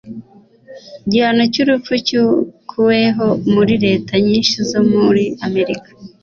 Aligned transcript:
igihano 1.05 1.43
cyurupfu 1.53 1.93
cyakuweho 2.07 3.27
muri 3.53 3.73
leta 3.85 4.13
nyinshi 4.27 4.55
zo 4.69 4.81
muri 4.93 5.23
amerika 5.45 5.89